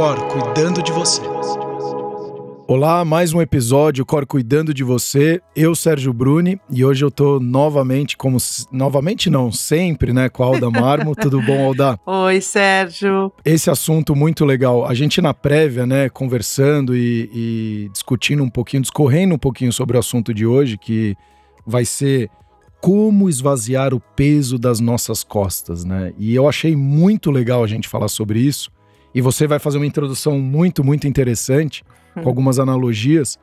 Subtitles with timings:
[0.00, 1.20] Cor cuidando de você.
[2.66, 5.42] Olá, mais um episódio Cor cuidando de você.
[5.54, 8.38] Eu, Sérgio Bruni, e hoje eu tô novamente, como
[8.72, 11.14] novamente não, sempre, né, com a Alda Marmo.
[11.14, 12.00] Tudo bom, Alda?
[12.06, 13.30] Oi, Sérgio.
[13.44, 14.86] Esse assunto muito legal.
[14.86, 19.98] A gente na prévia, né, conversando e, e discutindo um pouquinho, discorrendo um pouquinho sobre
[19.98, 21.14] o assunto de hoje, que
[21.66, 22.30] vai ser
[22.80, 26.14] como esvaziar o peso das nossas costas, né?
[26.18, 28.70] E eu achei muito legal a gente falar sobre isso.
[29.14, 31.82] E você vai fazer uma introdução muito, muito interessante
[32.14, 33.38] com algumas analogias.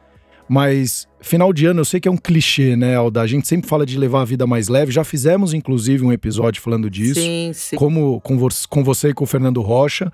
[0.49, 3.21] Mas final de ano eu sei que é um clichê, né, Alda?
[3.21, 4.91] A gente sempre fala de levar a vida mais leve.
[4.91, 7.19] Já fizemos, inclusive, um episódio falando disso.
[7.19, 7.75] Sim, sim.
[7.75, 10.11] Como com, vo com você e com o Fernando Rocha.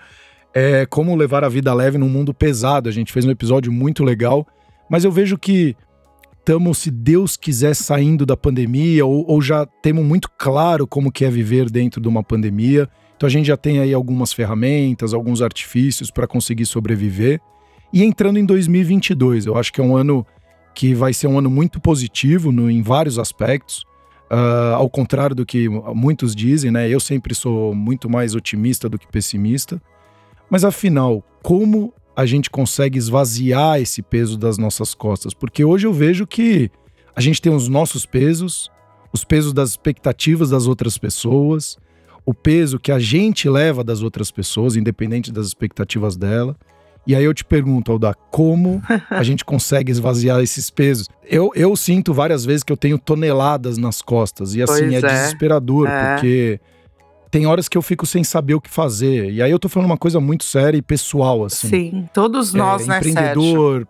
[0.55, 2.89] É, como levar a vida leve num mundo pesado.
[2.89, 4.47] A gente fez um episódio muito legal.
[4.89, 5.75] Mas eu vejo que
[6.39, 11.25] estamos, se Deus quiser, saindo da pandemia, ou, ou já temos muito claro como que
[11.25, 12.89] é viver dentro de uma pandemia.
[13.23, 17.39] Então a gente já tem aí algumas ferramentas, alguns artifícios para conseguir sobreviver.
[17.93, 20.27] E entrando em 2022, eu acho que é um ano
[20.75, 23.85] que vai ser um ano muito positivo no, em vários aspectos.
[24.29, 26.89] Uh, ao contrário do que muitos dizem, né?
[26.89, 29.81] Eu sempre sou muito mais otimista do que pessimista.
[30.49, 35.33] Mas afinal, como a gente consegue esvaziar esse peso das nossas costas?
[35.33, 36.69] Porque hoje eu vejo que
[37.15, 38.69] a gente tem os nossos pesos,
[39.13, 41.77] os pesos das expectativas das outras pessoas,
[42.25, 46.55] o peso que a gente leva das outras pessoas, independente das expectativas dela.
[47.05, 51.09] E aí eu te pergunto, Alda, como a gente consegue esvaziar esses pesos?
[51.25, 54.55] Eu, eu sinto várias vezes que eu tenho toneladas nas costas.
[54.55, 56.13] E assim, é, é, desesperador, é.
[56.15, 56.61] porque
[57.29, 59.31] tem horas que eu fico sem saber o que fazer.
[59.31, 61.67] E aí eu tô falando uma coisa muito séria e pessoal, assim.
[61.67, 63.87] Sim, todos nós, é, né, Empreendedor, Sérgio?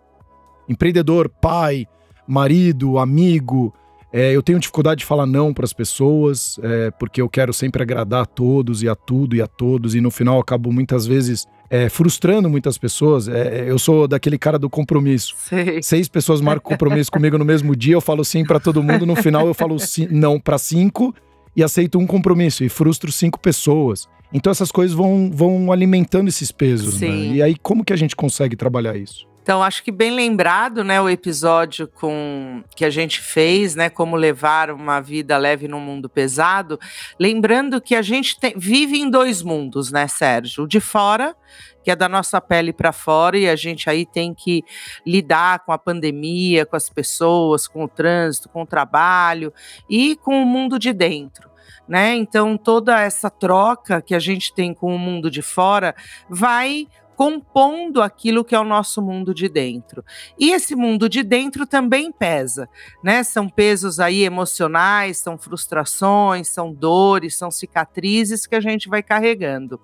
[0.68, 1.86] empreendedor, pai,
[2.26, 3.72] marido, amigo.
[4.16, 7.82] É, eu tenho dificuldade de falar não para as pessoas, é, porque eu quero sempre
[7.82, 11.04] agradar a todos e a tudo e a todos, e no final eu acabo muitas
[11.04, 13.26] vezes é, frustrando muitas pessoas.
[13.26, 15.34] É, eu sou daquele cara do compromisso.
[15.36, 15.82] Sei.
[15.82, 19.16] Seis pessoas marcam compromisso comigo no mesmo dia, eu falo sim para todo mundo, no
[19.16, 21.12] final eu falo sim, não para cinco
[21.56, 24.08] e aceito um compromisso e frustro cinco pessoas.
[24.32, 27.08] Então essas coisas vão, vão alimentando esses pesos, né?
[27.08, 29.26] E aí como que a gente consegue trabalhar isso?
[29.44, 34.16] Então, acho que bem lembrado, né, o episódio com que a gente fez, né, como
[34.16, 36.80] levar uma vida leve num mundo pesado.
[37.20, 40.64] Lembrando que a gente vive em dois mundos, né, Sérgio?
[40.64, 41.36] O de fora,
[41.82, 44.64] que é da nossa pele para fora, e a gente aí tem que
[45.06, 49.52] lidar com a pandemia, com as pessoas, com o trânsito, com o trabalho
[49.90, 51.50] e com o mundo de dentro.
[51.86, 52.14] Né?
[52.14, 55.94] Então, toda essa troca que a gente tem com o mundo de fora
[56.30, 60.04] vai compondo aquilo que é o nosso mundo de dentro.
[60.38, 62.68] E esse mundo de dentro também pesa,
[63.02, 63.22] né?
[63.22, 69.80] São pesos aí emocionais, são frustrações, são dores, são cicatrizes que a gente vai carregando.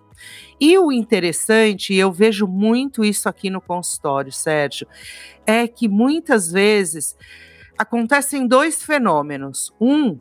[0.60, 4.86] E o interessante, eu vejo muito isso aqui no consultório, Sérgio,
[5.46, 7.16] é que muitas vezes
[7.78, 9.72] acontecem dois fenômenos.
[9.80, 10.18] Um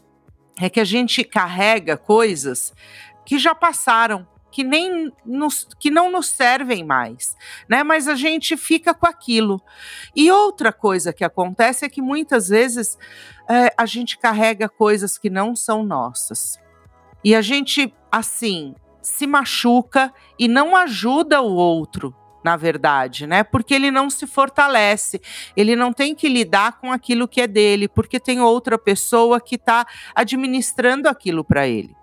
[0.60, 2.74] é que a gente carrega coisas
[3.26, 7.36] que já passaram, que nem nos, que não nos servem mais,
[7.68, 7.84] né?
[7.84, 9.62] Mas a gente fica com aquilo.
[10.16, 12.98] E outra coisa que acontece é que muitas vezes
[13.48, 16.60] é, a gente carrega coisas que não são nossas.
[17.24, 23.44] E a gente, assim, se machuca e não ajuda o outro, na verdade, né?
[23.44, 25.22] Porque ele não se fortalece,
[25.56, 29.56] ele não tem que lidar com aquilo que é dele, porque tem outra pessoa que
[29.56, 29.86] está
[30.16, 31.99] administrando aquilo para ele.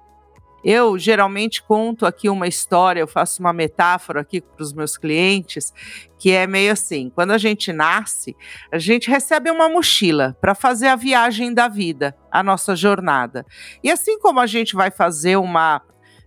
[0.69, 5.73] Eu geralmente conto aqui uma história, eu faço uma metáfora aqui para os meus clientes,
[6.19, 8.35] que é meio assim: quando a gente nasce,
[8.73, 13.47] a gente recebe uma mochila para fazer a viagem da vida, a nossa jornada.
[13.81, 15.81] E assim como a gente vai fazer uma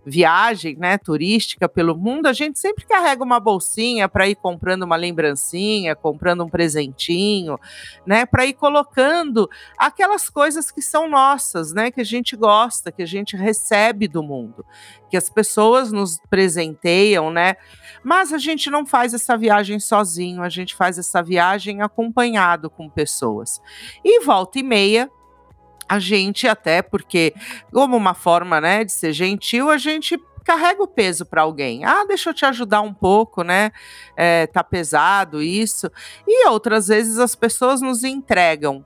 [0.04, 4.96] viagem, né, turística pelo mundo, a gente sempre carrega uma bolsinha para ir comprando uma
[4.96, 7.58] lembrancinha, comprando um presentinho,
[8.06, 13.02] né, para ir colocando aquelas coisas que são nossas, né, que a gente gosta, que
[13.02, 14.64] a gente recebe do mundo,
[15.10, 17.56] que as pessoas nos presenteiam, né?
[18.02, 22.88] Mas a gente não faz essa viagem sozinho, a gente faz essa viagem acompanhado com
[22.88, 23.60] pessoas.
[24.04, 25.10] E volta e meia,
[25.90, 27.34] a gente até porque
[27.72, 31.84] como uma forma, né, de ser gentil, a gente carrega o peso para alguém.
[31.84, 33.72] Ah, deixa eu te ajudar um pouco, né?
[34.16, 35.90] É, tá pesado isso.
[36.26, 38.84] E outras vezes as pessoas nos entregam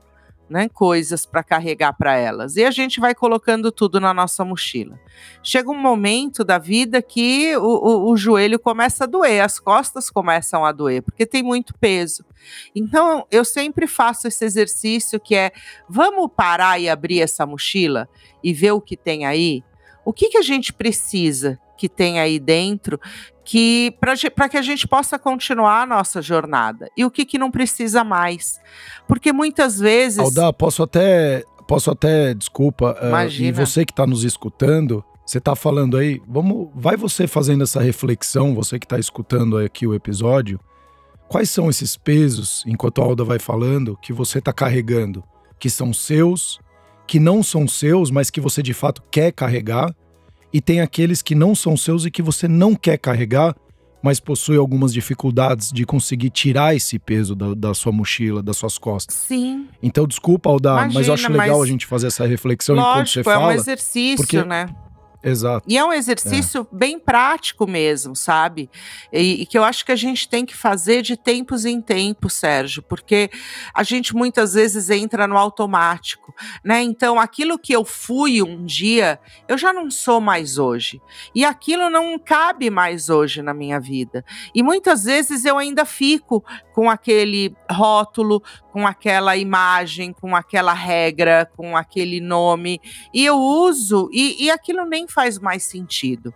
[0.49, 2.55] né, coisas para carregar para elas.
[2.55, 4.99] E a gente vai colocando tudo na nossa mochila.
[5.41, 10.09] Chega um momento da vida que o, o, o, joelho começa a doer, as costas
[10.09, 12.23] começam a doer, porque tem muito peso.
[12.75, 15.51] Então, eu sempre faço esse exercício que é:
[15.89, 18.07] vamos parar e abrir essa mochila
[18.43, 19.63] e ver o que tem aí?
[20.03, 22.99] O que, que a gente precisa que tem aí dentro
[23.45, 27.51] que para que a gente possa continuar a nossa jornada e o que, que não
[27.51, 28.59] precisa mais.
[29.07, 30.19] Porque muitas vezes.
[30.19, 31.43] Alda, posso até.
[31.67, 33.47] Posso até, desculpa, Imagina.
[33.47, 37.63] Uh, e você que está nos escutando, você está falando aí, vamos, vai você fazendo
[37.63, 40.59] essa reflexão, você que está escutando aqui o episódio,
[41.27, 45.23] quais são esses pesos, enquanto a Alda vai falando, que você está carregando,
[45.57, 46.59] que são seus,
[47.07, 49.91] que não são seus, mas que você de fato quer carregar,
[50.55, 53.53] e tem aqueles que não são seus e que você não quer carregar,
[54.01, 58.77] mas possui algumas dificuldades de conseguir tirar esse peso da, da sua mochila, das suas
[58.77, 59.17] costas.
[59.17, 59.67] Sim.
[59.83, 63.07] Então, desculpa, Alda, Imagina, mas eu acho legal a gente fazer essa reflexão Lógico, enquanto
[63.09, 63.47] você é fala.
[63.47, 64.41] um exercício, porque...
[64.45, 64.73] né?
[65.25, 65.65] Exato.
[65.67, 66.75] E é um exercício é.
[66.75, 68.69] bem prático mesmo, sabe?
[69.11, 72.33] E, e, que eu acho que a gente tem que fazer de tempos em tempos,
[72.33, 73.31] Sérgio, porque
[73.73, 76.33] a gente muitas vezes entra no automático,
[76.63, 76.83] né?
[76.83, 81.01] Então, aquilo que eu fui um dia, eu já não sou mais hoje.
[81.33, 84.23] E aquilo não cabe mais hoje na minha vida.
[84.53, 88.43] E muitas vezes eu ainda fico com aquele rótulo,
[88.75, 92.81] com aquela imagem, com aquela regra, com aquele nome,
[93.13, 96.33] e eu uso, e, e aquilo nem faz mais sentido.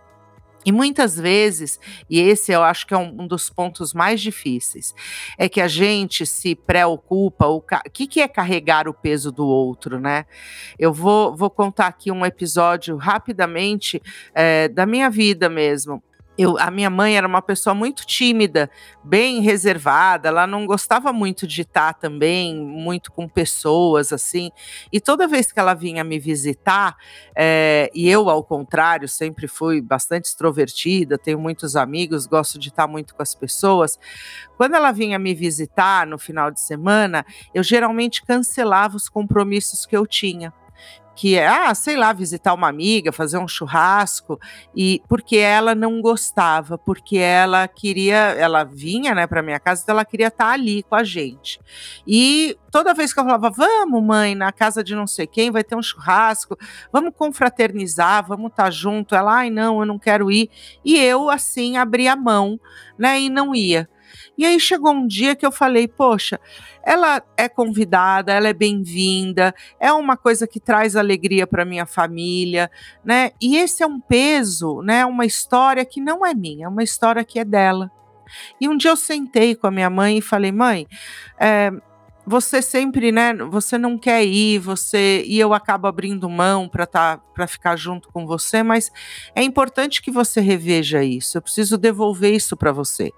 [0.64, 1.78] E muitas vezes,
[2.08, 4.94] e esse eu acho que é um, um, dos pontos mais difíceis,
[5.36, 10.00] é que a gente se preocupa, o que, que é carregar o peso do outro,
[10.00, 10.24] né?
[10.78, 14.00] Eu vou, vou contar aqui um episódio rapidamente
[14.34, 16.02] é, da minha vida mesmo.
[16.40, 18.70] Eu, a minha mãe era uma pessoa muito tímida,
[19.04, 24.50] bem reservada, ela não gostava muito de estar também muito com pessoas assim.
[24.90, 26.96] E toda vez que ela vinha me visitar,
[27.36, 32.86] é, e eu, ao contrário, sempre fui bastante extrovertida, tenho muitos amigos, gosto de estar
[32.86, 33.98] muito com as pessoas.
[34.56, 37.22] Quando ela vinha me visitar no final de semana,
[37.52, 40.54] eu geralmente cancelava os compromissos que eu tinha
[41.20, 44.40] que é, ah, sei lá, visitar uma amiga, fazer um churrasco,
[44.74, 49.92] e porque ela não gostava, porque ela queria, ela vinha, né, para minha casa, então
[49.92, 51.60] ela queria estar tá ali com a gente.
[52.06, 55.62] E toda vez que eu falava, vamos, mãe, na casa de não sei quem, vai
[55.62, 56.56] ter um churrasco,
[56.90, 59.14] vamos confraternizar, vamos estar tá junto.
[59.14, 60.48] Ela, ai, não, eu não quero ir.
[60.82, 62.58] E eu, assim, abri a mão,
[62.98, 63.90] né, e não ia.
[64.36, 66.40] E aí chegou um dia que eu falei, poxa,
[66.84, 72.70] ela é convidada, ela é bem-vinda, é uma coisa que traz alegria para minha família,
[73.04, 73.32] né?
[73.40, 75.04] E esse é um peso, né?
[75.04, 77.90] Uma história que não é minha, é uma história que é dela.
[78.60, 80.86] E um dia eu sentei com a minha mãe e falei, mãe,
[81.38, 81.70] é,
[82.26, 87.18] você sempre, né, você não quer ir, você e eu acabo abrindo mão para tá,
[87.34, 88.90] para ficar junto com você, mas
[89.34, 91.38] é importante que você reveja isso.
[91.38, 93.10] Eu preciso devolver isso para você.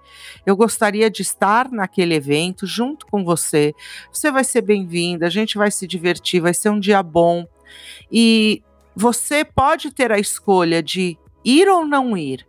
[0.46, 3.74] Eu gostaria de estar naquele evento junto com você.
[4.12, 7.46] Você vai ser bem-vinda, a gente vai se divertir, vai ser um dia bom.
[8.10, 8.62] E
[8.94, 12.46] você pode ter a escolha de ir ou não ir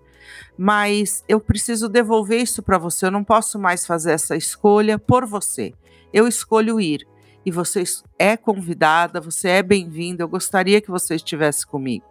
[0.55, 3.07] mas eu preciso devolver isso para você.
[3.07, 5.73] Eu não posso mais fazer essa escolha por você
[6.13, 7.05] eu escolho ir.
[7.45, 7.83] E você
[8.17, 10.23] é convidada, você é bem-vinda.
[10.23, 12.05] Eu gostaria que você estivesse comigo.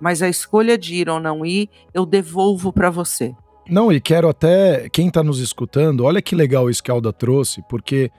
[0.00, 3.34] Mas a escolha de ir ou não ir, eu devolvo para você.
[3.68, 7.12] Não, e quero até, quem está nos escutando, olha que legal isso que a Alda
[7.12, 8.12] trouxe, porque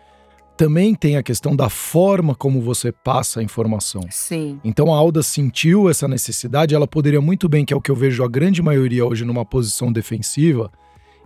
[0.58, 4.02] também tem a questão da forma como você passa a informação.
[4.10, 4.60] Sim.
[4.64, 7.96] Então a Alda sentiu essa necessidade, ela poderia muito bem, que é o que eu
[7.96, 10.70] vejo a grande maioria hoje numa posição defensiva,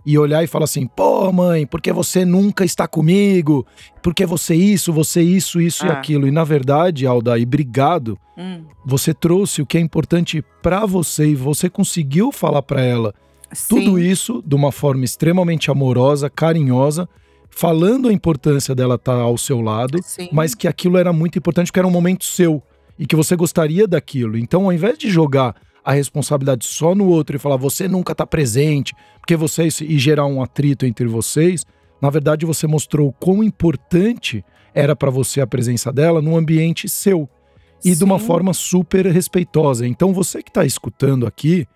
[0.04, 3.66] e olhar e falar assim: pô, mãe, porque você nunca está comigo?
[4.02, 5.88] Porque você isso, você isso, isso ah.
[5.88, 6.26] e aquilo.
[6.26, 8.64] E na verdade, Alda, e obrigado, hum.
[8.84, 13.14] você trouxe o que é importante para você e você conseguiu falar para ela
[13.52, 13.66] Sim.
[13.68, 17.08] tudo isso de uma forma extremamente amorosa, carinhosa.
[17.54, 20.30] Falando a importância dela estar tá ao seu lado, Sim.
[20.32, 22.62] mas que aquilo era muito importante porque era um momento seu
[22.98, 24.38] e que você gostaria daquilo.
[24.38, 25.54] Então, ao invés de jogar
[25.84, 30.26] a responsabilidade só no outro e falar você nunca está presente, porque vocês e gerar
[30.26, 31.64] um atrito entre vocês,
[32.00, 37.28] na verdade você mostrou quão importante era para você a presença dela num ambiente seu
[37.84, 37.98] e Sim.
[37.98, 39.86] de uma forma super respeitosa.
[39.86, 41.66] Então você que está escutando aqui,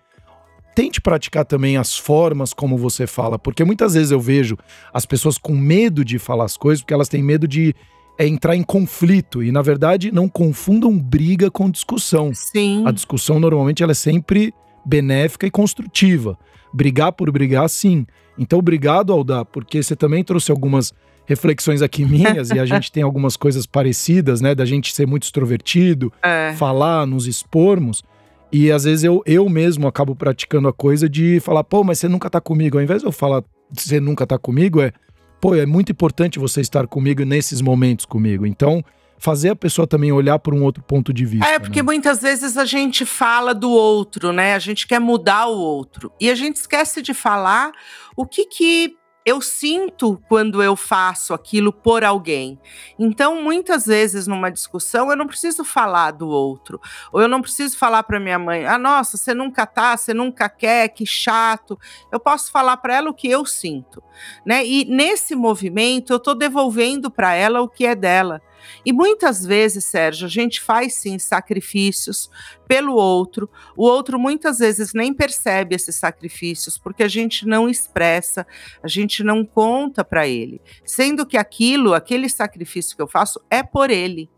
[0.73, 4.57] tente praticar também as formas como você fala, porque muitas vezes eu vejo
[4.93, 7.73] as pessoas com medo de falar as coisas porque elas têm medo de
[8.17, 12.31] é entrar em conflito e na verdade não confundam briga com discussão.
[12.33, 12.83] Sim.
[12.85, 14.53] A discussão normalmente ela é sempre
[14.85, 16.37] benéfica e construtiva.
[16.73, 18.05] Brigar por brigar, sim.
[18.37, 20.93] Então, obrigado, Alda, porque você também trouxe algumas
[21.25, 24.55] reflexões aqui minhas e a gente tem algumas coisas parecidas, né?
[24.55, 26.53] Da gente ser muito extrovertido, é.
[26.53, 28.03] falar, nos expormos.
[28.51, 32.07] E às vezes eu, eu mesmo acabo praticando a coisa de falar, pô, mas você
[32.07, 32.77] nunca tá comigo.
[32.77, 34.93] Ao invés de eu falar, você nunca tá comigo, é
[35.39, 38.45] pô, é muito importante você estar comigo nesses momentos comigo.
[38.45, 38.83] Então,
[39.17, 41.47] fazer a pessoa também olhar por um outro ponto de vista.
[41.47, 41.85] É, porque né?
[41.85, 44.53] muitas vezes a gente fala do outro, né?
[44.53, 46.11] A gente quer mudar o outro.
[46.19, 47.71] E a gente esquece de falar
[48.15, 48.96] o que que
[49.27, 52.57] eu sinto quando eu faço aquilo por alguém.
[52.97, 56.79] Então, muitas vezes numa discussão, eu não preciso falar do outro,
[57.11, 60.47] ou eu não preciso falar para minha mãe: "Ah, nossa, você nunca tá, você nunca
[60.47, 61.77] quer, que chato".
[62.09, 64.01] Eu posso falar para ela o que eu sinto,
[64.45, 64.65] né?
[64.65, 68.41] E nesse movimento eu estou devolvendo para ela o que é dela.
[68.85, 72.29] E muitas vezes, Sérgio, a gente faz sim sacrifícios
[72.67, 73.49] pelo outro.
[73.75, 78.45] O outro muitas vezes nem percebe esses sacrifícios porque a gente não expressa,
[78.81, 83.63] a gente não conta para ele, sendo que aquilo, aquele sacrifício que eu faço é
[83.63, 84.29] por ele.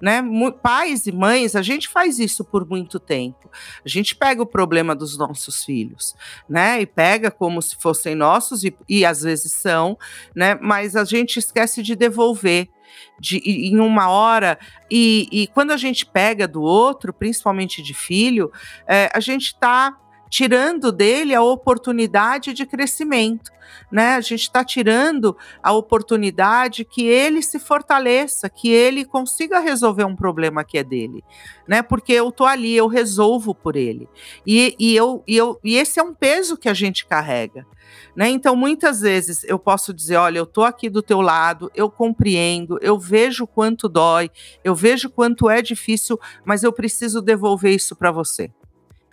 [0.00, 0.22] Né?
[0.62, 3.50] Pais e mães, a gente faz isso por muito tempo.
[3.84, 6.16] A gente pega o problema dos nossos filhos,
[6.48, 6.80] né?
[6.80, 9.98] E pega como se fossem nossos, e, e às vezes são,
[10.34, 10.54] né?
[10.54, 12.70] Mas a gente esquece de devolver
[13.18, 14.58] de, em uma hora.
[14.90, 18.50] E, e, quando a gente pega do outro, principalmente de filho,
[18.86, 19.96] é, a gente está
[20.30, 23.50] tirando dele a oportunidade de crescimento,
[23.90, 24.14] né?
[24.14, 30.14] A gente está tirando a oportunidade que ele se fortaleça, que ele consiga resolver um
[30.14, 31.24] problema que é dele,
[31.66, 31.82] né?
[31.82, 34.08] Porque eu tô ali, eu resolvo por ele.
[34.46, 37.66] E, e, eu, e, eu, e esse é um peso que a gente carrega.
[38.14, 38.28] Né?
[38.28, 42.78] Então, muitas vezes eu posso dizer: olha, eu estou aqui do teu lado, eu compreendo,
[42.80, 44.30] eu vejo quanto dói,
[44.62, 48.52] eu vejo quanto é difícil, mas eu preciso devolver isso para você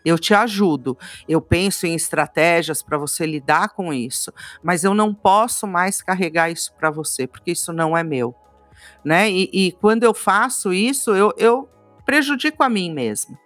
[0.07, 0.97] eu te ajudo,
[1.27, 4.31] eu penso em estratégias para você lidar com isso,
[4.63, 8.33] mas eu não posso mais carregar isso para você, porque isso não é meu.
[9.03, 9.29] Né?
[9.29, 11.69] E, e quando eu faço isso, eu, eu
[12.05, 13.37] prejudico a mim mesmo.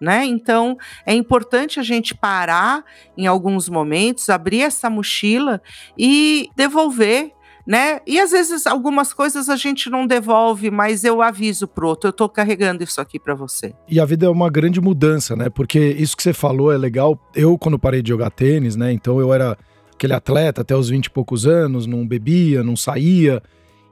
[0.00, 0.24] Né?
[0.24, 0.76] Então
[1.06, 2.84] é importante a gente parar
[3.16, 5.62] em alguns momentos, abrir essa mochila
[5.96, 7.32] e devolver
[7.66, 8.00] né?
[8.06, 12.12] E às vezes algumas coisas a gente não devolve, mas eu aviso pro outro, eu
[12.12, 13.74] tô carregando isso aqui para você.
[13.88, 15.50] E a vida é uma grande mudança, né?
[15.50, 17.18] Porque isso que você falou é legal.
[17.34, 18.92] Eu, quando parei de jogar tênis, né?
[18.92, 19.58] Então eu era
[19.92, 23.42] aquele atleta até os 20 e poucos anos, não bebia, não saía.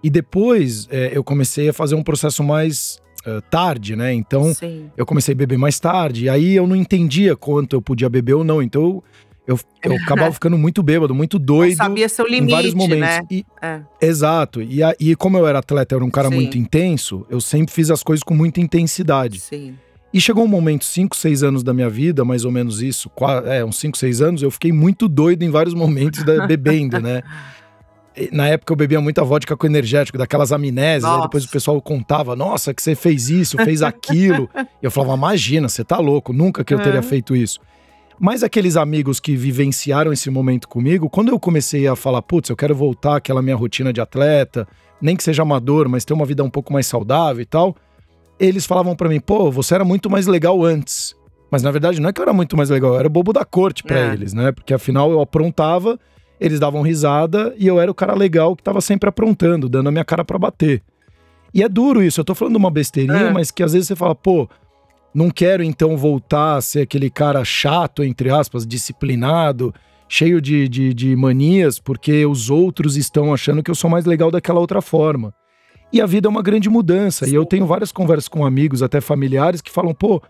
[0.02, 4.12] E depois é, eu comecei a fazer um processo mais uh, tarde, né?
[4.12, 4.90] Então Sim.
[4.96, 6.26] eu comecei a beber mais tarde.
[6.26, 8.62] E aí eu não entendia quanto eu podia beber ou não.
[8.62, 9.04] Então eu
[9.46, 11.78] eu, eu acabava ficando muito bêbado, muito doido.
[11.78, 13.00] Não sabia seu limite, em vários momentos.
[13.00, 13.20] né?
[13.30, 13.80] E, é.
[14.00, 14.62] Exato.
[14.62, 16.34] E, a, e como eu era atleta, eu era um cara Sim.
[16.34, 19.40] muito intenso, eu sempre fiz as coisas com muita intensidade.
[19.40, 19.76] Sim.
[20.12, 23.10] E chegou um momento, 5, 6 anos da minha vida, mais ou menos isso,
[23.46, 27.20] é, uns 5, 6 anos, eu fiquei muito doido em vários momentos da, bebendo, né?
[28.30, 32.36] Na época eu bebia muita vodka com energético, daquelas amnésias, aí depois o pessoal contava,
[32.36, 34.48] nossa, que você fez isso, fez aquilo.
[34.80, 37.58] e eu falava, imagina, você tá louco, nunca que eu teria feito isso.
[38.18, 42.56] Mas aqueles amigos que vivenciaram esse momento comigo, quando eu comecei a falar, putz, eu
[42.56, 44.66] quero voltar àquela minha rotina de atleta,
[45.00, 47.76] nem que seja amador, mas ter uma vida um pouco mais saudável e tal,
[48.38, 51.14] eles falavam para mim, pô, você era muito mais legal antes.
[51.50, 53.44] Mas na verdade não é que eu era muito mais legal, eu era bobo da
[53.44, 54.12] corte para é.
[54.12, 54.50] eles, né?
[54.50, 55.98] Porque afinal eu aprontava,
[56.40, 59.92] eles davam risada e eu era o cara legal que tava sempre aprontando, dando a
[59.92, 60.82] minha cara para bater.
[61.52, 63.32] E é duro isso, eu tô falando uma besteirinha, é.
[63.32, 64.48] mas que às vezes você fala, pô,
[65.14, 69.72] não quero então voltar a ser aquele cara chato, entre aspas, disciplinado,
[70.08, 74.30] cheio de, de, de manias, porque os outros estão achando que eu sou mais legal
[74.30, 75.32] daquela outra forma.
[75.92, 77.28] E a vida é uma grande mudança.
[77.28, 80.20] E eu tenho várias conversas com amigos, até familiares, que falam: pô,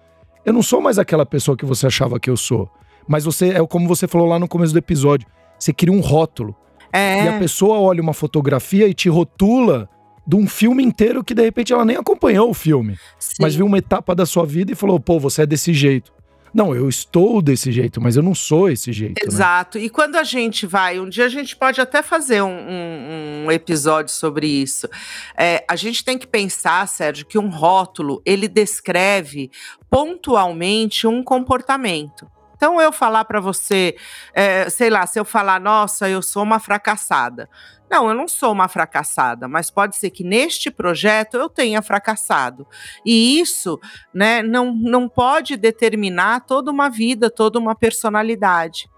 [0.45, 2.69] eu não sou mais aquela pessoa que você achava que eu sou.
[3.09, 5.27] Mas você, é como você falou lá no começo do episódio,
[5.59, 6.55] você cria um rótulo.
[6.93, 7.25] É.
[7.25, 9.89] E a pessoa olha uma fotografia e te rotula
[10.27, 13.35] de um filme inteiro que de repente ela nem acompanhou o filme, Sim.
[13.41, 16.13] mas viu uma etapa da sua vida e falou: pô, você é desse jeito.
[16.55, 19.21] Não, eu estou desse jeito, mas eu não sou esse jeito.
[19.21, 19.27] Né?
[19.27, 19.77] Exato.
[19.77, 19.87] Né?
[19.87, 23.51] E quando a gente vai, um dia a gente pode até fazer um, um, um
[23.51, 24.89] episódio sobre isso.
[25.37, 29.51] É, a gente tem que pensar, Sérgio, que um rótulo ele descreve
[29.91, 32.31] pontualmente um comportamento.
[32.57, 33.97] Então, eu falar para você,
[34.33, 37.49] é, sei lá, se eu falar, nossa, eu sou uma fracassada.
[37.95, 42.67] Não, eu não sou uma fracassada, mas pode ser que neste projeto eu tenha fracassado.
[43.07, 43.79] E isso
[44.13, 48.91] né, não, não pode determinar toda uma vida, toda uma personalidade.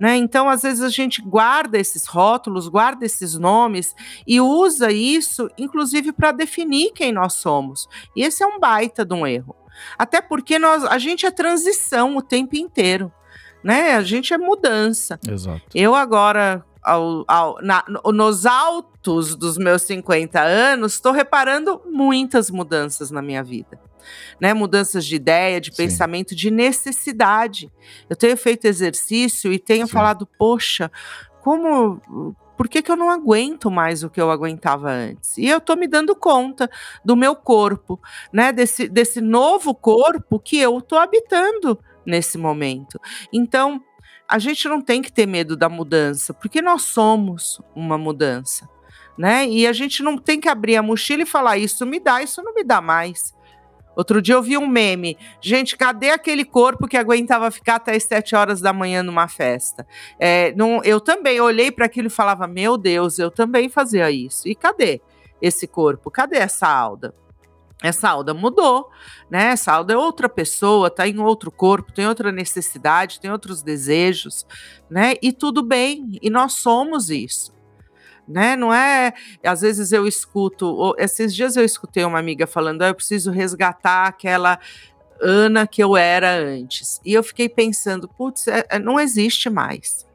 [0.00, 0.16] Né?
[0.16, 3.94] Então, às vezes, a gente guarda esses rótulos, guarda esses nomes
[4.26, 7.86] e usa isso, inclusive, para definir quem nós somos.
[8.16, 9.54] E esse é um baita de um erro.
[9.98, 13.12] Até porque nós, a gente é transição o tempo inteiro.
[13.62, 13.96] Né?
[13.96, 15.20] A gente é mudança.
[15.28, 15.60] Exato.
[15.74, 23.10] Eu agora, ao, ao, na, nos altos dos meus 50 anos, estou reparando muitas mudanças
[23.10, 23.80] na minha vida.
[24.40, 25.76] Né, mudanças de ideia, de Sim.
[25.76, 27.70] pensamento, de necessidade.
[28.08, 29.92] Eu tenho feito exercício e tenho Sim.
[29.92, 30.90] falado, poxa,
[31.42, 32.00] como
[32.60, 35.38] por que, que eu não aguento mais o que eu aguentava antes?
[35.38, 36.70] E eu tô me dando conta
[37.02, 37.98] do meu corpo,
[38.30, 38.52] né?
[38.52, 43.00] Desse, desse novo corpo que eu tô habitando nesse momento.
[43.32, 43.82] Então,
[44.30, 48.68] a gente não tem que ter medo da mudança, porque nós somos uma mudança,
[49.18, 49.44] né?
[49.48, 52.40] E a gente não tem que abrir a mochila e falar isso me dá, isso
[52.40, 53.34] não me dá mais.
[53.96, 55.18] Outro dia eu vi um meme.
[55.40, 59.84] Gente, cadê aquele corpo que aguentava ficar até as sete horas da manhã numa festa?
[60.16, 64.46] É, não, eu também olhei para aquilo e falava: Meu Deus, eu também fazia isso.
[64.48, 65.00] E cadê
[65.42, 66.08] esse corpo?
[66.08, 67.12] Cadê essa Alda?
[67.82, 68.90] Essa Alda mudou,
[69.30, 69.52] né?
[69.52, 74.46] Essa Alda é outra pessoa, tá em outro corpo, tem outra necessidade, tem outros desejos,
[74.90, 75.14] né?
[75.22, 77.58] E tudo bem, e nós somos isso
[78.30, 78.54] né?
[78.56, 79.12] Não é.
[79.44, 80.94] Às vezes eu escuto.
[80.96, 84.58] Esses dias eu escutei uma amiga falando: ah, eu preciso resgatar aquela
[85.20, 87.00] Ana que eu era antes.
[87.04, 90.06] E eu fiquei pensando: putz, é, é, não existe mais.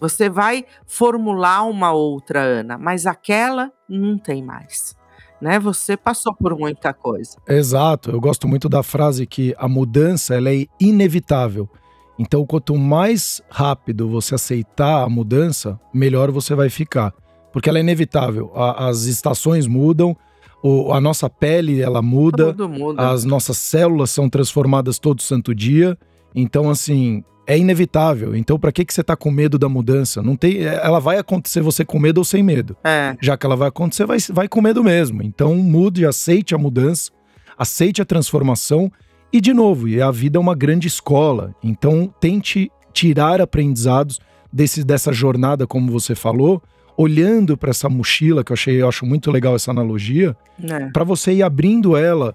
[0.00, 4.96] Você vai formular uma outra Ana, mas aquela não tem mais.
[5.40, 5.58] Né?
[5.58, 7.36] Você passou por muita coisa.
[7.48, 8.10] Exato.
[8.10, 11.68] Eu gosto muito da frase que a mudança ela é inevitável.
[12.18, 17.12] Então, quanto mais rápido você aceitar a mudança, melhor você vai ficar
[17.54, 18.50] porque ela é inevitável.
[18.52, 20.16] A, as estações mudam,
[20.60, 25.96] o, a nossa pele ela muda, muda, as nossas células são transformadas todo santo dia.
[26.34, 28.34] Então, assim, é inevitável.
[28.34, 30.22] Então, para que, que você tá com medo da mudança?
[30.22, 32.76] Não tem, é, ela vai acontecer você com medo ou sem medo.
[32.82, 33.16] É.
[33.20, 35.22] Já que ela vai acontecer, vai, vai com medo mesmo.
[35.22, 37.10] Então, mude, aceite a mudança,
[37.56, 38.90] aceite a transformação.
[39.32, 41.54] E, de novo, a vida é uma grande escola.
[41.62, 44.20] Então, tente tirar aprendizados
[44.52, 46.62] desse, dessa jornada, como você falou,
[46.96, 50.86] olhando para essa mochila, que eu achei, eu acho muito legal essa analogia, é.
[50.90, 52.34] para você ir abrindo ela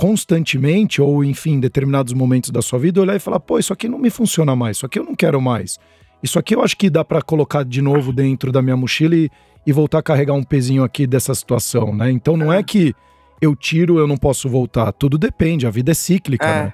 [0.00, 3.86] constantemente, ou enfim, em determinados momentos da sua vida, olhar e falar: pô, isso aqui
[3.86, 5.78] não me funciona mais, isso aqui eu não quero mais.
[6.22, 9.30] Isso aqui eu acho que dá para colocar de novo dentro da minha mochila e,
[9.66, 12.10] e, voltar a carregar um pezinho aqui dessa situação, né?
[12.10, 12.94] Então não é, é que
[13.42, 14.90] eu tiro, eu não posso voltar.
[14.92, 16.62] Tudo depende, a vida é cíclica, é.
[16.64, 16.72] né?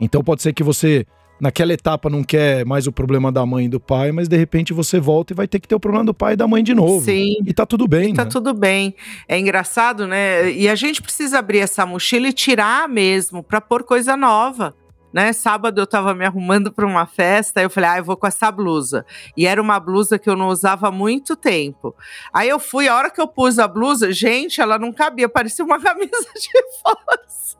[0.00, 1.04] Então pode ser que você
[1.40, 4.72] naquela etapa não quer mais o problema da mãe e do pai, mas de repente
[4.72, 6.74] você volta e vai ter que ter o problema do pai e da mãe de
[6.74, 7.04] novo.
[7.04, 7.36] Sim.
[7.46, 8.10] E tá tudo bem.
[8.10, 8.30] E tá né?
[8.30, 8.94] tudo bem.
[9.26, 10.50] É engraçado, né?
[10.52, 14.74] E a gente precisa abrir essa mochila e tirar mesmo para pôr coisa nova.
[15.12, 18.28] Né, sábado eu tava me arrumando para uma festa, eu falei, ah, eu vou com
[18.28, 19.04] essa blusa.
[19.36, 21.96] E era uma blusa que eu não usava há muito tempo.
[22.32, 25.64] Aí eu fui, a hora que eu pus a blusa, gente, ela não cabia, parecia
[25.64, 27.56] uma camisa de força.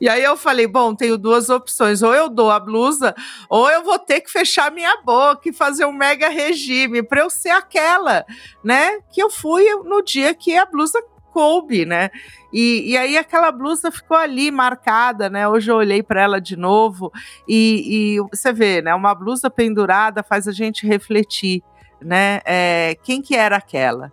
[0.00, 3.14] E aí eu falei, bom, tenho duas opções, ou eu dou a blusa,
[3.48, 7.30] ou eu vou ter que fechar minha boca e fazer um mega regime para eu
[7.30, 8.24] ser aquela,
[8.64, 12.10] né, que eu fui no dia que a blusa coube, né?
[12.52, 15.48] E, e aí aquela blusa ficou ali marcada, né?
[15.48, 17.10] Hoje eu olhei para ela de novo
[17.48, 18.94] e, e, você vê, né?
[18.94, 21.62] Uma blusa pendurada faz a gente refletir,
[22.00, 22.40] né?
[22.44, 24.12] É, quem que era aquela?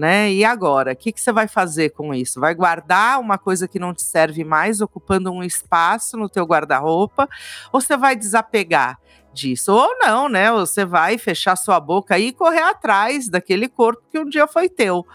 [0.00, 0.32] Né?
[0.32, 2.40] E agora, o que, que você vai fazer com isso?
[2.40, 7.28] Vai guardar uma coisa que não te serve mais, ocupando um espaço no teu guarda-roupa,
[7.70, 8.98] ou você vai desapegar?
[9.32, 9.72] disso.
[9.72, 10.50] Ou não, né?
[10.50, 15.06] Você vai fechar sua boca e correr atrás daquele corpo que um dia foi teu,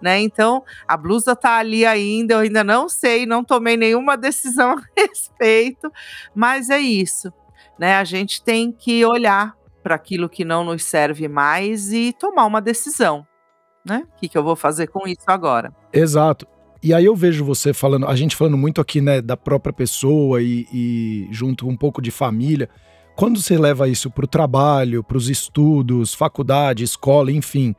[0.00, 0.20] né?
[0.20, 4.82] Então, a blusa tá ali ainda, eu ainda não sei, não tomei nenhuma decisão a
[4.96, 5.90] respeito,
[6.32, 7.32] mas é isso,
[7.76, 7.96] né?
[7.96, 12.60] A gente tem que olhar para aquilo que não nos serve mais e tomar uma
[12.60, 13.26] decisão
[13.84, 14.04] né?
[14.16, 15.72] O que, que eu vou fazer com isso agora?
[15.92, 16.46] Exato.
[16.82, 20.42] E aí eu vejo você falando, a gente falando muito aqui, né, da própria pessoa
[20.42, 22.68] e, e junto um pouco de família.
[23.16, 27.74] Quando você leva isso para o trabalho, para os estudos, faculdade, escola, enfim,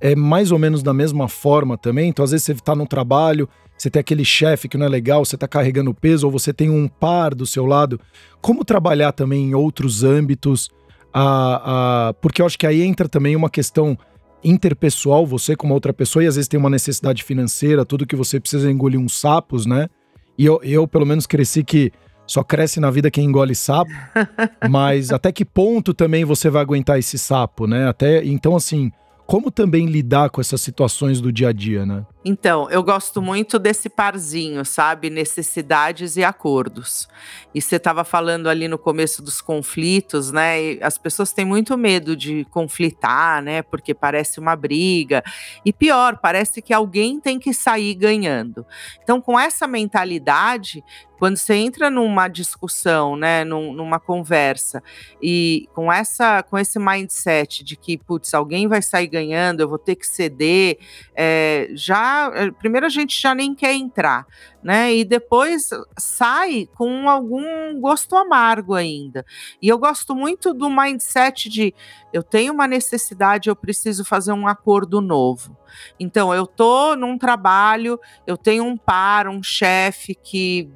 [0.00, 2.08] é mais ou menos da mesma forma também.
[2.08, 5.24] Então, às vezes você está no trabalho, você tem aquele chefe que não é legal,
[5.24, 8.00] você está carregando peso, ou você tem um par do seu lado.
[8.40, 10.70] Como trabalhar também em outros âmbitos?
[11.14, 13.96] A, a, porque eu acho que aí entra também uma questão
[14.42, 18.16] interpessoal, você com uma outra pessoa, e às vezes tem uma necessidade financeira, tudo que
[18.16, 19.88] você precisa é engolir uns sapos, né?
[20.38, 21.92] E eu, eu pelo menos, cresci que
[22.26, 23.90] só cresce na vida quem engole sapo,
[24.70, 27.88] mas até que ponto também você vai aguentar esse sapo, né?
[27.88, 28.90] Até então, assim,
[29.26, 32.06] como também lidar com essas situações do dia a dia, né?
[32.22, 35.08] Então, eu gosto muito desse parzinho, sabe?
[35.08, 37.08] Necessidades e acordos.
[37.54, 40.62] E você estava falando ali no começo dos conflitos, né?
[40.62, 43.62] E as pessoas têm muito medo de conflitar, né?
[43.62, 45.22] Porque parece uma briga.
[45.64, 48.66] E pior, parece que alguém tem que sair ganhando.
[49.02, 50.84] Então, com essa mentalidade,
[51.20, 54.82] quando você entra numa discussão, né, num, numa conversa
[55.20, 59.76] e com essa, com esse mindset de que, putz, alguém vai sair ganhando, eu vou
[59.76, 60.78] ter que ceder,
[61.14, 64.26] é, já eh, primeiro a gente já nem quer entrar,
[64.62, 64.94] né?
[64.94, 69.24] E depois sai com algum gosto amargo ainda.
[69.60, 71.74] E eu gosto muito do mindset de
[72.12, 75.56] eu tenho uma necessidade, eu preciso fazer um acordo novo.
[75.98, 80.68] Então, eu tô num trabalho, eu tenho um par, um chefe que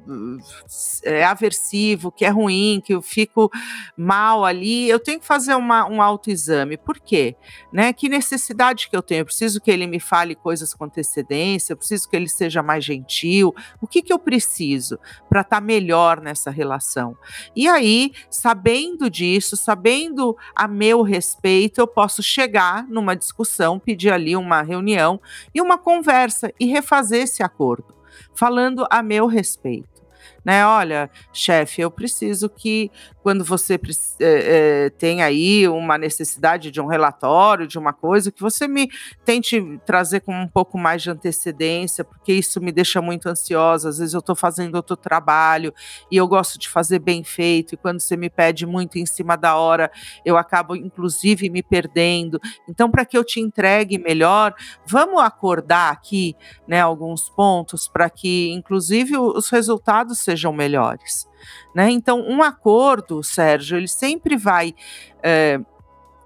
[1.03, 3.51] eh, é aversivo, que é ruim, que eu fico
[3.97, 6.77] mal ali, eu tenho que fazer uma, um autoexame.
[6.77, 7.35] Por quê?
[7.71, 7.91] Né?
[7.93, 9.21] Que necessidade que eu tenho?
[9.21, 11.24] Eu preciso que ele me fale coisas com antecedência,
[11.73, 13.53] eu preciso que ele seja mais gentil.
[13.81, 17.17] O que, que eu preciso para estar tá melhor nessa relação?
[17.55, 24.35] E aí, sabendo disso, sabendo a meu respeito, eu posso chegar numa discussão, pedir ali
[24.35, 25.19] uma reunião
[25.53, 27.93] e uma conversa e refazer esse acordo,
[28.33, 29.95] falando a meu respeito
[30.45, 30.63] né?
[30.63, 32.91] Olha, chefe, eu preciso que
[33.23, 38.39] quando você é, é, tem aí uma necessidade de um relatório, de uma coisa, que
[38.39, 38.87] você me
[39.25, 43.89] tente trazer com um pouco mais de antecedência, porque isso me deixa muito ansiosa.
[43.89, 45.73] Às vezes eu estou fazendo outro trabalho
[46.11, 49.35] e eu gosto de fazer bem feito, e quando você me pede muito em cima
[49.35, 49.91] da hora,
[50.23, 52.39] eu acabo, inclusive, me perdendo.
[52.69, 54.53] Então, para que eu te entregue melhor,
[54.85, 56.35] vamos acordar aqui
[56.67, 61.27] né, alguns pontos para que, inclusive, os resultados sejam melhores.
[61.73, 61.89] Né?
[61.91, 64.73] Então, um acordo, Sérgio, ele sempre vai
[65.21, 65.59] é,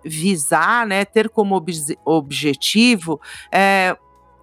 [0.03, 1.71] visar, né, ter como ob
[2.05, 3.19] objetivo
[3.51, 3.97] é,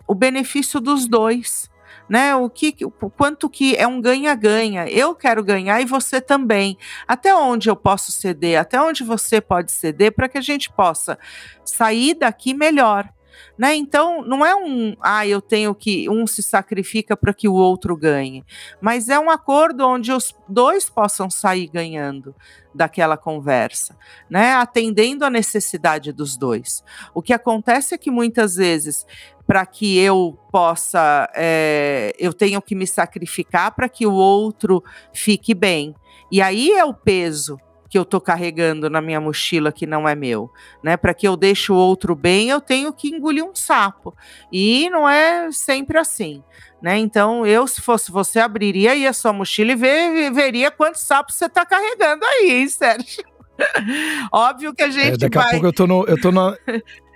[0.07, 1.70] o benefício dos dois.
[2.09, 4.88] Né, o que, o quanto que é um ganha-ganha.
[4.88, 6.79] Eu quero ganhar e você também.
[7.09, 8.61] Até onde eu posso ceder?
[8.61, 11.18] Até onde você pode ceder para que a gente possa
[11.64, 13.12] sair daqui melhor.
[13.59, 13.75] Né?
[13.75, 17.96] Então, não é um, ah, eu tenho que, um se sacrifica para que o outro
[17.96, 18.44] ganhe,
[18.81, 22.35] mas é um acordo onde os dois possam sair ganhando
[22.75, 23.96] daquela conversa,
[24.29, 24.53] né?
[24.53, 26.85] Atendendo a necessidade dos dois.
[27.14, 29.07] O que acontece é que muitas vezes,
[29.46, 35.55] para que eu possa, é, eu tenho que me sacrificar para que o outro fique
[35.55, 35.94] bem.
[36.31, 40.14] E aí é o peso que eu estou carregando na minha mochila que não é
[40.14, 40.51] meu,
[40.83, 40.96] né?
[40.96, 44.14] Para que eu deixe o outro bem, eu tenho que engolir um sapo.
[44.53, 46.42] E não é sempre assim,
[46.81, 46.99] né?
[46.99, 51.35] Então, eu, se fosse você, abriria aí a sua mochila e ver, veria quantos sapos
[51.35, 53.36] você está carregando aí, hein, Sérgio?
[54.33, 55.47] Óbvio que a é, gente é, daqui vai...
[55.47, 56.57] a pouco eu tô, no, eu, tô na,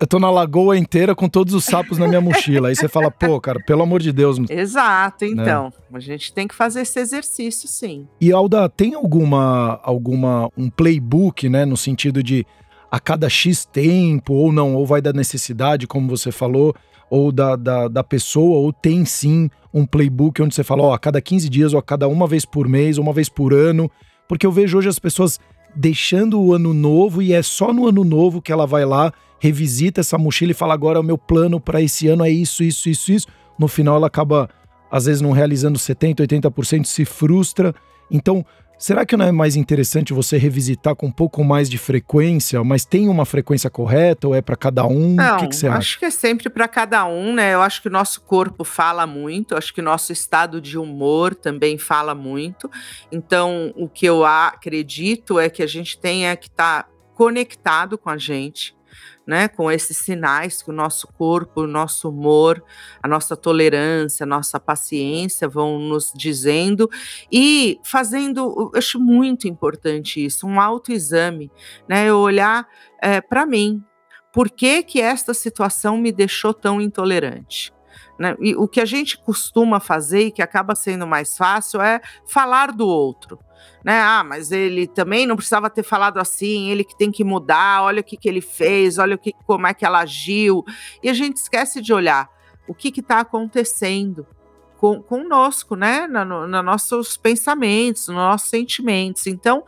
[0.00, 2.68] eu tô na lagoa inteira com todos os sapos na minha mochila.
[2.68, 4.38] Aí você fala, pô, cara, pelo amor de Deus.
[4.48, 5.30] Exato, né?
[5.32, 5.64] então.
[5.64, 5.72] Né?
[5.94, 8.06] A gente tem que fazer esse exercício, sim.
[8.20, 12.46] E Alda, tem alguma, alguma um playbook, né, no sentido de
[12.90, 16.74] a cada X tempo, ou não, ou vai da necessidade, como você falou,
[17.08, 20.98] ou da, da, da pessoa, ou tem sim um playbook onde você fala, ó, a
[20.98, 23.90] cada 15 dias, ou a cada uma vez por mês, ou uma vez por ano.
[24.28, 25.40] Porque eu vejo hoje as pessoas
[25.74, 30.00] deixando o ano novo e é só no ano novo que ela vai lá, revisita
[30.00, 33.12] essa mochila e fala: agora o meu plano para esse ano é isso, isso, isso,
[33.12, 33.26] isso.
[33.58, 34.48] No final ela acaba,
[34.90, 37.74] às vezes, não realizando 70%, 80%, se frustra.
[38.10, 38.44] Então,
[38.80, 42.82] Será que não é mais interessante você revisitar com um pouco mais de frequência, mas
[42.82, 45.16] tem uma frequência correta ou é para cada um?
[45.16, 45.76] Não, o que, que você acha?
[45.76, 47.52] Acho que é sempre para cada um, né?
[47.52, 51.34] Eu acho que o nosso corpo fala muito, acho que o nosso estado de humor
[51.34, 52.70] também fala muito.
[53.12, 58.08] Então, o que eu acredito é que a gente tenha que estar tá conectado com
[58.08, 58.74] a gente,
[59.26, 62.62] né, com esses sinais que o nosso corpo, o nosso humor,
[63.02, 66.90] a nossa tolerância, a nossa paciência vão nos dizendo
[67.30, 71.50] e fazendo, eu acho muito importante isso, um autoexame,
[71.88, 72.66] né, eu olhar
[73.00, 73.82] é, eh, para mim,
[74.32, 77.72] por que que esta situação me deixou tão intolerante?
[78.18, 78.36] Né?
[78.40, 82.70] E o que a gente costuma fazer e que acaba sendo mais fácil é falar
[82.72, 83.38] do outro
[83.84, 84.00] né?
[84.00, 88.00] Ah, mas ele também não precisava ter falado assim, ele que tem que mudar, olha
[88.00, 90.64] o que, que ele fez, olha o que, como é que ela agiu.
[91.02, 92.28] E a gente esquece de olhar
[92.66, 94.26] o que está acontecendo
[94.80, 96.06] com, conosco, né?
[96.06, 99.26] Nos no, no nossos pensamentos, nos nossos sentimentos.
[99.26, 99.62] Então,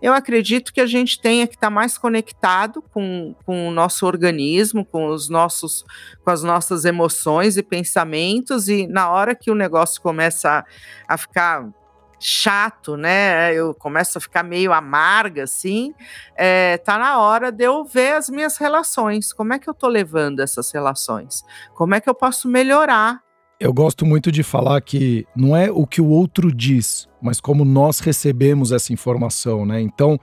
[0.00, 4.06] eu acredito que a gente tenha que estar tá mais conectado com, com o nosso
[4.06, 5.84] organismo, com os nossos,
[6.24, 10.64] com as nossas emoções e pensamentos, e na hora que o negócio começa
[11.08, 11.68] a, a ficar
[12.24, 13.52] chato, né?
[13.54, 15.94] Eu começo a ficar meio amarga, assim.
[16.36, 19.32] É, tá na hora de eu ver as minhas relações.
[19.32, 21.42] Como é que eu tô levando essas relações?
[21.74, 23.20] Como é que eu posso melhorar?
[23.58, 27.64] Eu gosto muito de falar que não é o que o outro diz, mas como
[27.64, 29.80] nós recebemos essa informação, né?
[29.80, 30.18] Então,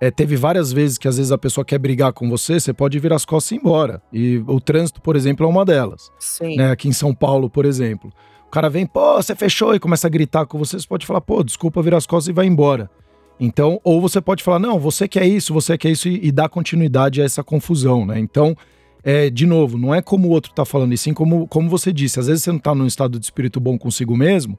[0.00, 2.98] é, teve várias vezes que às vezes a pessoa quer brigar com você, você pode
[2.98, 4.02] virar as costas e ir embora.
[4.12, 6.10] E o trânsito, por exemplo, é uma delas.
[6.18, 6.56] Sim.
[6.56, 6.70] Né?
[6.70, 8.10] Aqui em São Paulo, por exemplo.
[8.50, 11.20] O cara vem, pô, você fechou e começa a gritar com você, você pode falar,
[11.20, 12.90] pô, desculpa, vira as costas e vai embora.
[13.38, 16.48] Então, ou você pode falar, não, você quer isso, você quer isso e, e dar
[16.48, 18.18] continuidade a essa confusão, né?
[18.18, 18.56] Então,
[19.04, 21.92] é, de novo, não é como o outro tá falando, e sim como, como você
[21.92, 24.58] disse, às vezes você não tá num estado de espírito bom consigo mesmo,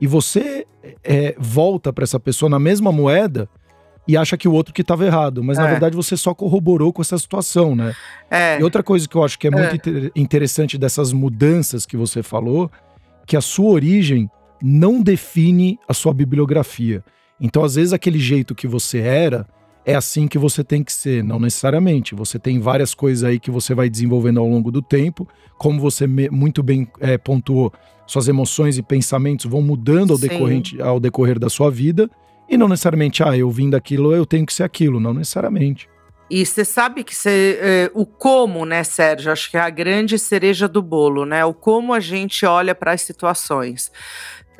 [0.00, 0.66] e você
[1.04, 3.48] é, volta para essa pessoa na mesma moeda
[4.08, 5.62] e acha que o outro que estava errado, mas é.
[5.62, 7.94] na verdade você só corroborou com essa situação, né?
[8.28, 8.58] É.
[8.58, 10.10] E outra coisa que eu acho que é muito é.
[10.16, 12.68] interessante dessas mudanças que você falou,
[13.28, 14.28] que a sua origem
[14.60, 17.04] não define a sua bibliografia.
[17.38, 19.46] Então, às vezes, aquele jeito que você era
[19.84, 22.14] é assim que você tem que ser, não necessariamente.
[22.14, 26.06] Você tem várias coisas aí que você vai desenvolvendo ao longo do tempo, como você
[26.06, 27.72] muito bem é, pontuou,
[28.06, 32.10] suas emoções e pensamentos vão mudando ao, decorrente, ao decorrer da sua vida,
[32.48, 35.86] e não necessariamente, ah, eu vim daquilo, eu tenho que ser aquilo, não necessariamente.
[36.30, 39.32] E você sabe que cê, é, o como, né, Sérgio?
[39.32, 41.44] Acho que é a grande cereja do bolo, né?
[41.44, 43.90] O como a gente olha para as situações.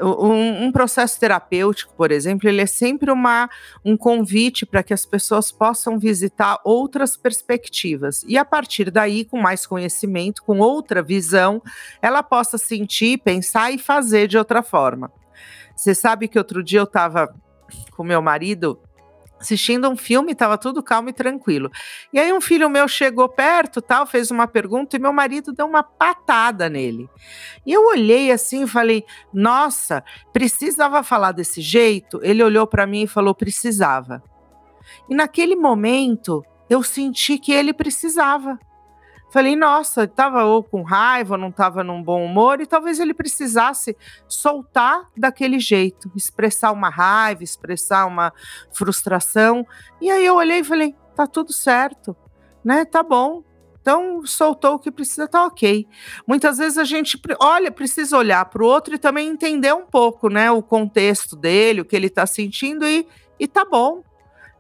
[0.01, 3.51] Um, um, processo terapêutico, por exemplo, ele é sempre uma,
[3.85, 8.25] um convite para que as pessoas possam visitar outras perspectivas.
[8.29, 11.61] E a partir daí, com mais conhecimento, com outra visão,
[12.01, 15.11] ela possa sentir, pensar e fazer de outra forma.
[15.75, 17.35] Você sabe que outro dia eu estava
[17.91, 18.81] com meu marido
[19.41, 21.71] assistindo um filme, estava tudo calmo e tranquilo.
[22.13, 25.67] E aí um filho meu chegou perto, tal, fez uma pergunta e meu marido deu
[25.67, 27.09] uma patada nele.
[27.65, 32.21] E eu olhei assim e falei: "Nossa, precisava falar desse jeito?".
[32.23, 34.23] Ele olhou para mim e falou: "Precisava".
[35.09, 38.59] E naquele momento eu senti que ele precisava.
[39.31, 43.13] Falei, nossa, estava ou com raiva, ou não estava num bom humor, e talvez ele
[43.13, 48.33] precisasse soltar daquele jeito, expressar uma raiva, expressar uma
[48.73, 49.67] frustração.
[50.01, 52.17] E aí eu olhei e falei, tá tudo certo,
[52.65, 52.87] né?
[52.87, 53.43] Tá bom.
[53.81, 55.87] Então, soltou o que precisa, tá ok.
[56.27, 60.29] Muitas vezes a gente olha, precisa olhar para o outro e também entender um pouco,
[60.29, 63.09] né, o contexto dele, o que ele está sentindo e,
[63.41, 64.03] e tá bom,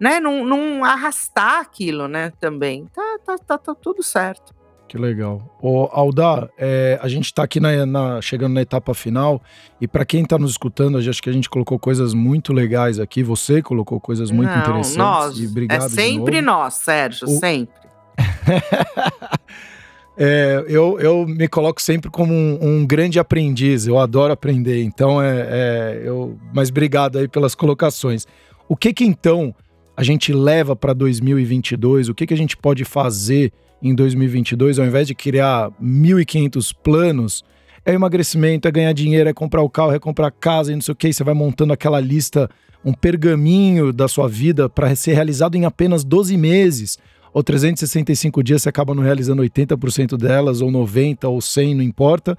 [0.00, 0.18] né?
[0.18, 2.32] Não, não arrastar aquilo, né?
[2.40, 4.57] Também tá, tá, tá, tá tudo certo.
[4.88, 5.42] Que legal.
[5.60, 9.42] Ô, Alda, é, a gente está aqui na, na, chegando na etapa final
[9.78, 13.22] e para quem está nos escutando, acho que a gente colocou coisas muito legais aqui.
[13.22, 14.96] Você colocou coisas muito Não, interessantes.
[14.96, 15.38] Nós.
[15.38, 17.38] E obrigado é sempre nós, Sérgio, o...
[17.38, 17.86] sempre.
[20.16, 23.86] é, eu, eu me coloco sempre como um, um, grande aprendiz.
[23.86, 24.82] Eu adoro aprender.
[24.82, 26.38] Então é, é eu.
[26.54, 28.26] Mas obrigado aí pelas colocações.
[28.66, 29.54] O que que então
[29.98, 32.08] a gente leva para 2022?
[32.08, 33.52] O que que a gente pode fazer?
[33.82, 37.44] em 2022, ao invés de criar 1.500 planos,
[37.84, 40.92] é emagrecimento, é ganhar dinheiro, é comprar o carro, é comprar casa e não sei
[40.92, 41.12] o que.
[41.12, 42.50] Você vai montando aquela lista,
[42.84, 46.98] um pergaminho da sua vida para ser realizado em apenas 12 meses.
[47.32, 52.36] Ou 365 dias você acaba não realizando 80% delas, ou 90%, ou 100%, não importa.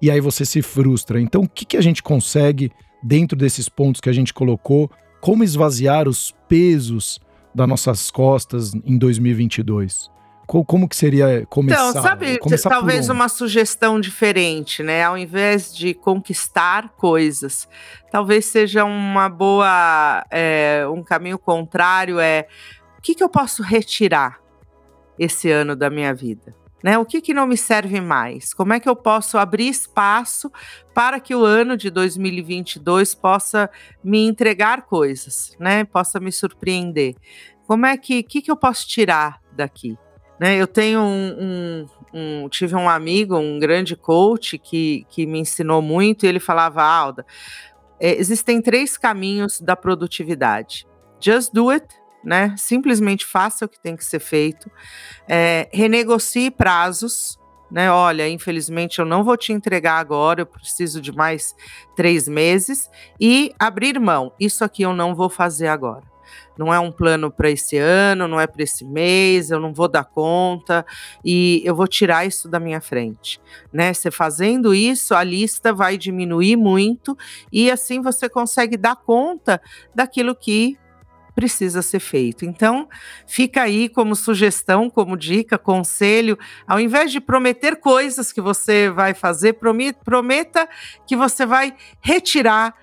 [0.00, 1.20] E aí você se frustra.
[1.20, 2.70] Então, o que, que a gente consegue,
[3.02, 7.20] dentro desses pontos que a gente colocou, como esvaziar os pesos
[7.54, 10.10] das nossas costas em 2022?
[10.46, 11.90] Como que seria começar?
[11.90, 15.02] Então, sabe, começar talvez uma sugestão diferente, né?
[15.02, 17.68] Ao invés de conquistar coisas,
[18.12, 22.46] talvez seja uma boa, é, um caminho contrário é
[22.96, 24.38] o que, que eu posso retirar
[25.18, 26.54] esse ano da minha vida?
[26.82, 26.98] Né?
[26.98, 28.52] O que, que não me serve mais?
[28.52, 30.50] Como é que eu posso abrir espaço
[30.94, 33.70] para que o ano de 2022 possa
[34.04, 35.84] me entregar coisas, né?
[35.84, 37.16] Possa me surpreender?
[37.66, 39.98] Como é que, que, que eu posso tirar daqui?
[40.38, 45.38] Né, eu tenho um, um, um, tive um amigo, um grande coach que, que me
[45.38, 47.24] ensinou muito e ele falava, Alda,
[47.98, 50.86] é, existem três caminhos da produtividade.
[51.18, 51.86] Just do it,
[52.24, 52.54] né?
[52.56, 54.70] Simplesmente faça o que tem que ser feito.
[55.28, 57.38] É, renegocie prazos,
[57.70, 57.90] né?
[57.90, 61.54] Olha, infelizmente eu não vou te entregar agora, eu preciso de mais
[61.94, 62.90] três meses.
[63.20, 66.16] E abrir mão, isso aqui eu não vou fazer agora
[66.58, 69.88] não é um plano para esse ano, não é para esse mês, eu não vou
[69.88, 70.84] dar conta
[71.24, 73.40] e eu vou tirar isso da minha frente,
[73.72, 73.92] né?
[73.92, 77.16] Você fazendo isso, a lista vai diminuir muito
[77.52, 79.60] e assim você consegue dar conta
[79.94, 80.78] daquilo que
[81.36, 82.46] precisa ser feito.
[82.46, 82.88] Então,
[83.26, 89.12] fica aí como sugestão, como dica, conselho, ao invés de prometer coisas que você vai
[89.12, 89.58] fazer,
[90.02, 90.66] prometa
[91.06, 92.74] que você vai retirar,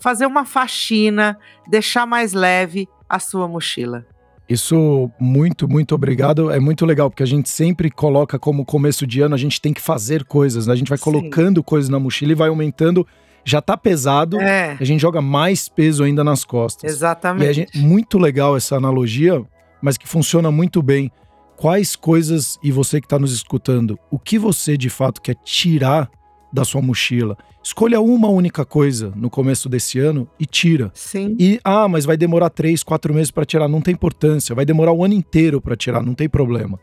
[0.00, 4.06] fazer uma faxina, deixar mais leve a sua mochila.
[4.48, 6.50] Isso, muito, muito obrigado.
[6.50, 9.74] É muito legal, porque a gente sempre coloca como começo de ano, a gente tem
[9.74, 10.72] que fazer coisas, né?
[10.72, 11.64] A gente vai colocando Sim.
[11.64, 13.06] coisas na mochila e vai aumentando.
[13.44, 14.76] Já tá pesado, é.
[14.78, 16.90] a gente joga mais peso ainda nas costas.
[16.90, 17.54] Exatamente.
[17.54, 19.42] Gente, muito legal essa analogia,
[19.80, 21.10] mas que funciona muito bem.
[21.56, 26.08] Quais coisas, e você que está nos escutando, o que você de fato quer tirar
[26.52, 27.36] da sua mochila.
[27.62, 30.90] Escolha uma única coisa no começo desse ano e tira.
[30.94, 31.36] Sim.
[31.38, 33.68] E, ah, mas vai demorar três, quatro meses para tirar.
[33.68, 34.54] Não tem importância.
[34.54, 36.78] Vai demorar o ano inteiro para tirar, não tem problema.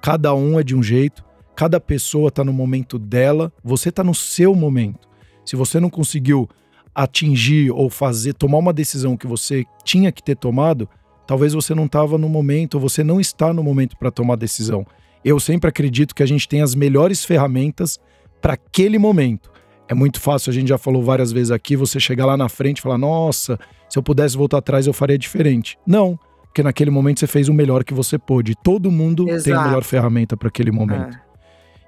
[0.00, 1.22] Cada um é de um jeito,
[1.54, 5.09] cada pessoa está no momento dela, você está no seu momento.
[5.50, 6.48] Se você não conseguiu
[6.94, 10.88] atingir ou fazer, tomar uma decisão que você tinha que ter tomado,
[11.26, 14.86] talvez você não estava no momento, ou você não está no momento para tomar decisão.
[15.24, 17.98] Eu sempre acredito que a gente tem as melhores ferramentas
[18.40, 19.50] para aquele momento.
[19.88, 22.78] É muito fácil, a gente já falou várias vezes aqui, você chegar lá na frente
[22.78, 23.58] e falar: nossa,
[23.88, 25.76] se eu pudesse voltar atrás eu faria diferente.
[25.84, 28.54] Não, porque naquele momento você fez o melhor que você pôde.
[28.54, 29.42] Todo mundo Exato.
[29.42, 31.16] tem a melhor ferramenta para aquele momento.
[31.16, 31.20] É.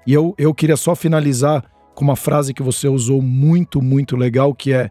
[0.05, 4.53] E eu, eu queria só finalizar com uma frase que você usou muito, muito legal,
[4.53, 4.89] que é: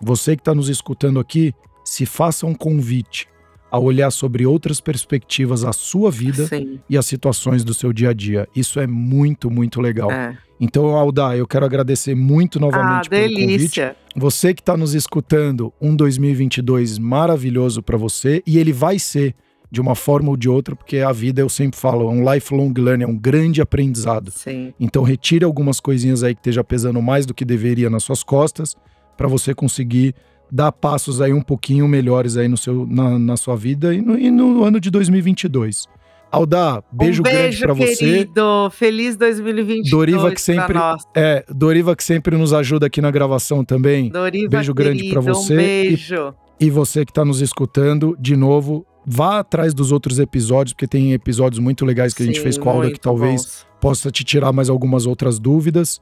[0.00, 1.52] você que está nos escutando aqui,
[1.84, 3.28] se faça um convite
[3.70, 6.80] a olhar sobre outras perspectivas a sua vida Sim.
[6.88, 8.48] e as situações do seu dia a dia.
[8.54, 10.10] Isso é muito, muito legal.
[10.10, 10.36] É.
[10.58, 13.88] Então, Alda, eu quero agradecer muito novamente ah, pelo delícia.
[13.88, 14.06] convite.
[14.16, 19.34] Você que está nos escutando, um 2022 maravilhoso para você e ele vai ser
[19.70, 22.72] de uma forma ou de outra, porque a vida, eu sempre falo, é um lifelong
[22.76, 24.30] learning, é um grande aprendizado.
[24.30, 24.72] Sim.
[24.78, 28.76] Então, retire algumas coisinhas aí que esteja pesando mais do que deveria nas suas costas
[29.16, 30.14] para você conseguir
[30.50, 34.18] dar passos aí um pouquinho melhores aí no seu, na, na sua vida e no,
[34.18, 35.86] e no ano de 2022.
[36.30, 38.28] Aldar, beijo, um beijo grande para você.
[38.72, 40.76] Feliz 2022 Doriva que sempre
[41.14, 44.10] é, Doriva que sempre nos ajuda aqui na gravação também.
[44.10, 45.54] Doriva, beijo querido, grande para você.
[45.54, 46.34] Um beijo.
[46.60, 50.88] E, e você que está nos escutando, de novo, vá atrás dos outros episódios, porque
[50.88, 53.66] tem episódios muito legais que Sim, a gente fez com a Alda que talvez bons.
[53.80, 56.00] possa te tirar mais algumas outras dúvidas.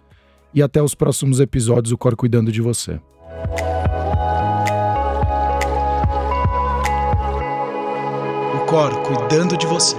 [0.55, 3.01] E até os próximos episódios, o Cor cuidando de você.
[8.55, 9.97] O Cor cuidando de você.